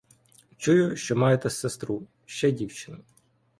Чую, 0.57 0.95
що 0.95 1.15
маєте 1.15 1.49
сестру, 1.49 2.07
ще 2.25 2.51
дівчину. 2.51 3.03